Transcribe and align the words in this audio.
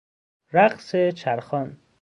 رقص 0.53 0.95
چرخان 1.15 1.77